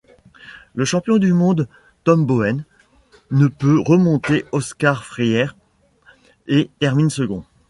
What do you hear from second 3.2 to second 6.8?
ne peut remonter Oscar Freire et